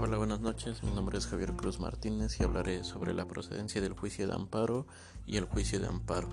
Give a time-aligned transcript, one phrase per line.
[0.00, 0.84] Hola, buenas noches.
[0.84, 4.86] Mi nombre es Javier Cruz Martínez y hablaré sobre la procedencia del juicio de amparo
[5.26, 6.28] y el juicio de amparo.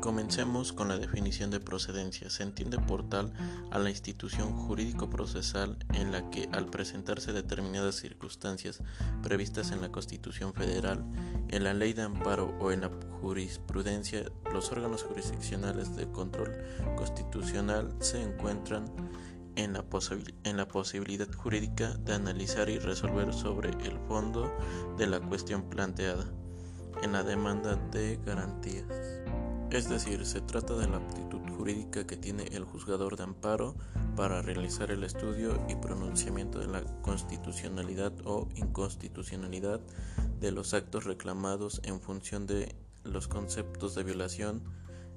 [0.00, 2.28] Comencemos con la definición de procedencia.
[2.28, 3.32] Se entiende por tal
[3.70, 8.82] a la institución jurídico-procesal en la que, al presentarse determinadas circunstancias
[9.22, 11.02] previstas en la Constitución Federal,
[11.48, 12.90] en la ley de amparo o en la
[13.22, 16.52] jurisprudencia, los órganos jurisdiccionales de control
[16.98, 18.84] constitucional se encuentran
[19.64, 19.74] en
[20.56, 24.50] la, posibilidad jurídica de analizar y resolver sobre el fondo
[24.96, 26.26] de la cuestión planteada
[27.02, 28.86] en la demanda de garantías.
[29.70, 33.76] Es decir, se trata de la aptitud jurídica que tiene el juzgador de amparo
[34.16, 39.80] para realizar el estudio y pronunciamiento de la constitucionalidad o inconstitucionalidad
[40.40, 44.62] de los actos reclamados en función de los conceptos de violación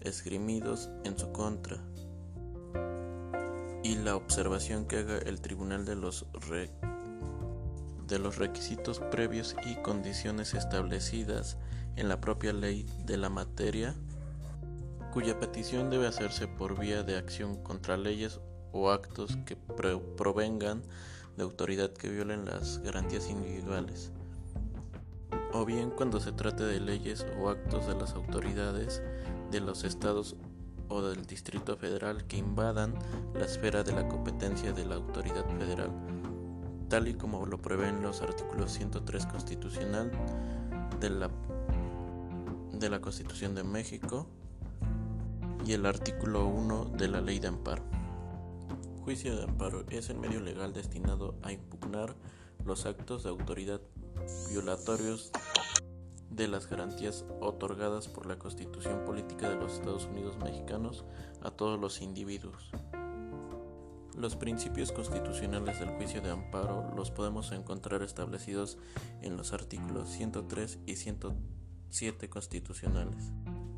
[0.00, 1.82] esgrimidos en su contra
[3.86, 6.26] y la observación que haga el tribunal de los,
[8.08, 11.56] de los requisitos previos y condiciones establecidas
[11.94, 13.94] en la propia ley de la materia
[15.12, 18.40] cuya petición debe hacerse por vía de acción contra leyes
[18.72, 20.82] o actos que provengan
[21.36, 24.10] de autoridad que violen las garantías individuales,
[25.52, 29.00] o bien cuando se trate de leyes o actos de las autoridades
[29.52, 30.34] de los estados
[30.88, 32.94] o del Distrito Federal que invadan
[33.34, 35.90] la esfera de la competencia de la autoridad federal,
[36.88, 40.10] tal y como lo prevén los artículos 103 constitucional
[41.00, 41.30] de la,
[42.72, 44.26] de la Constitución de México,
[45.66, 47.82] y el artículo 1 de la Ley de Amparo.
[49.02, 52.14] Juicio de amparo es el medio legal destinado a impugnar
[52.64, 53.80] los actos de autoridad
[54.50, 55.32] violatorios
[56.30, 61.04] de las garantías otorgadas por la Constitución Política de los Estados Unidos Mexicanos
[61.42, 62.70] a todos los individuos.
[64.16, 68.78] Los principios constitucionales del juicio de amparo los podemos encontrar establecidos
[69.20, 73.32] en los artículos 103 y 107 constitucionales.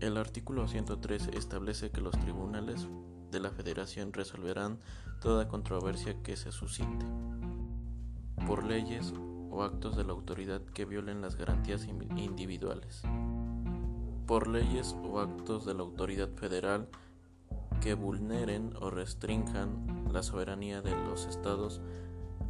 [0.00, 2.88] El artículo 103 establece que los tribunales
[3.30, 4.78] de la Federación resolverán
[5.20, 7.06] toda controversia que se suscite
[8.46, 9.12] por leyes
[9.52, 13.02] o actos de la autoridad que violen las garantías individuales,
[14.26, 16.88] por leyes o actos de la autoridad federal
[17.80, 21.80] que vulneren o restrinjan la soberanía de los estados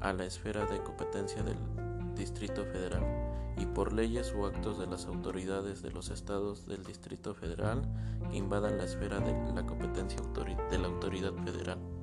[0.00, 1.58] a la esfera de competencia del
[2.14, 3.02] Distrito Federal
[3.58, 7.82] y por leyes o actos de las autoridades de los estados del Distrito Federal
[8.30, 10.20] que invadan la esfera de la competencia
[10.70, 11.95] de la autoridad federal.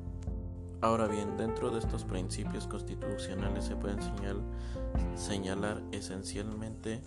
[0.84, 4.00] Ahora bien, dentro de estos principios constitucionales se pueden
[5.16, 7.02] señalar esencialmente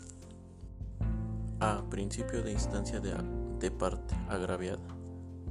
[1.60, 1.84] a.
[1.90, 3.12] Principio de instancia de,
[3.60, 4.88] de parte agraviada.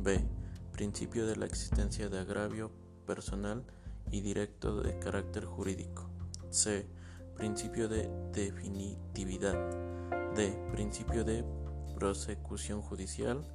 [0.02, 0.26] B.
[0.72, 2.72] Principio de la existencia de agravio
[3.06, 3.64] personal
[4.10, 6.10] y directo de carácter jurídico.
[6.50, 6.88] C
[7.36, 9.56] Principio de definitividad.
[10.34, 10.52] D.
[10.72, 11.46] Principio de
[11.94, 13.46] prosecución judicial.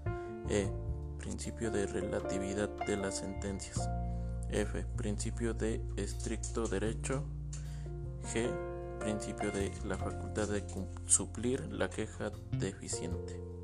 [0.48, 0.70] E.
[1.18, 3.90] Principio de relatividad de las sentencias.
[4.52, 4.84] F.
[4.96, 7.24] Principio de estricto derecho.
[8.32, 8.50] G.
[8.98, 10.64] Principio de la facultad de
[11.06, 13.59] suplir la queja deficiente.